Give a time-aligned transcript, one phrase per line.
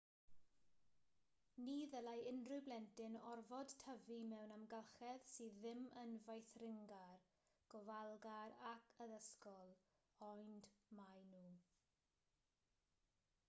[1.65, 7.27] ni ddylai unrhyw blentyn orfod tyfu mewn amgylchedd sydd ddim yn feithringar
[7.75, 9.77] gofalgar ac addysgol
[10.31, 10.67] ond
[11.01, 11.47] maen nhw